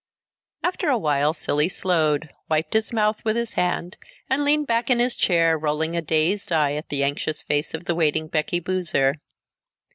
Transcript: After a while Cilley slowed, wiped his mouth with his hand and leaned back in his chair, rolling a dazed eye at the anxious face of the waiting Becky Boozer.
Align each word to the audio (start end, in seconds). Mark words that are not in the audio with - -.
After 0.63 0.89
a 0.89 0.97
while 0.97 1.31
Cilley 1.31 1.69
slowed, 1.69 2.33
wiped 2.49 2.73
his 2.73 2.91
mouth 2.91 3.23
with 3.23 3.35
his 3.35 3.53
hand 3.53 3.97
and 4.31 4.43
leaned 4.43 4.65
back 4.65 4.89
in 4.89 4.97
his 4.97 5.15
chair, 5.15 5.59
rolling 5.59 5.95
a 5.95 6.01
dazed 6.01 6.51
eye 6.51 6.73
at 6.73 6.89
the 6.89 7.03
anxious 7.03 7.43
face 7.43 7.75
of 7.75 7.85
the 7.85 7.93
waiting 7.93 8.27
Becky 8.27 8.59
Boozer. 8.59 9.13